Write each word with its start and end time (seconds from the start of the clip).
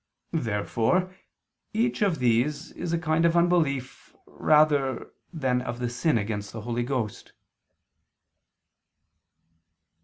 Therefore 0.33 1.13
each 1.73 2.01
of 2.01 2.17
these 2.17 2.71
is 2.71 2.91
a 2.91 2.97
kind 2.97 3.23
of 3.23 3.37
unbelief 3.37 4.15
rather 4.25 5.13
than 5.31 5.61
of 5.61 5.77
the 5.77 5.91
sin 5.91 6.17
against 6.17 6.51
the 6.51 6.61
Holy 6.61 6.81
Ghost. 6.83 7.33